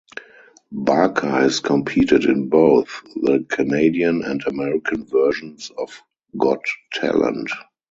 [0.71, 6.01] Barker has competed in both the Canadian and American versions of
[6.35, 7.51] "Got Talent".